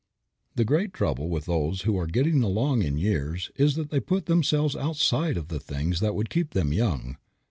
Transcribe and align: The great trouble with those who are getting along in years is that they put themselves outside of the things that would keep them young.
The 0.55 0.65
great 0.65 0.93
trouble 0.95 1.29
with 1.29 1.45
those 1.45 1.83
who 1.83 1.95
are 1.99 2.07
getting 2.07 2.41
along 2.41 2.81
in 2.81 2.97
years 2.97 3.51
is 3.55 3.75
that 3.75 3.91
they 3.91 3.99
put 3.99 4.25
themselves 4.25 4.75
outside 4.75 5.37
of 5.37 5.49
the 5.49 5.59
things 5.59 5.99
that 5.99 6.15
would 6.15 6.31
keep 6.31 6.55
them 6.55 6.73
young. 6.73 7.17